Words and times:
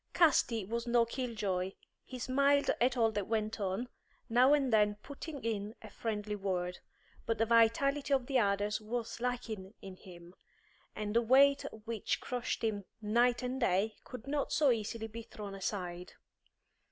Casti 0.15 0.65
was 0.65 0.87
no 0.87 1.05
kill 1.05 1.35
joy; 1.35 1.75
he 2.03 2.17
smiled 2.17 2.71
at 2.81 2.97
all 2.97 3.11
that 3.11 3.27
went 3.27 3.59
on, 3.59 3.87
now 4.29 4.51
and 4.51 4.73
then 4.73 4.95
putting 5.03 5.43
in 5.43 5.75
a 5.83 5.91
friendly 5.91 6.35
word; 6.35 6.79
but 7.27 7.37
the 7.37 7.45
vitality 7.45 8.11
of 8.11 8.25
the 8.25 8.39
others 8.39 8.81
was 8.81 9.21
lacking 9.21 9.75
in 9.79 9.97
him, 9.97 10.33
and 10.95 11.15
the 11.15 11.21
weight 11.21 11.65
which 11.85 12.19
crushed 12.19 12.63
him 12.63 12.85
night 12.99 13.43
and 13.43 13.59
day 13.61 13.93
could 14.03 14.25
not 14.25 14.51
so 14.51 14.71
easily 14.71 15.05
be 15.05 15.21
thrown 15.21 15.53
aside. 15.53 16.13